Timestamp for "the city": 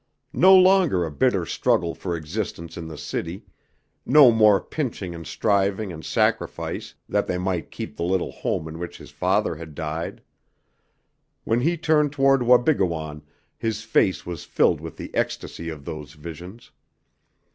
2.87-3.45